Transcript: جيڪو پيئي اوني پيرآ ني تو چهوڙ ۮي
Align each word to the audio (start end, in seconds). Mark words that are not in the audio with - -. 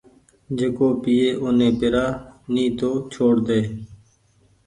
جيڪو 0.57 0.87
پيئي 1.01 1.29
اوني 1.41 1.69
پيرآ 1.79 2.05
ني 2.53 2.65
تو 2.79 2.89
چهوڙ 3.11 3.35
ۮي 3.47 3.61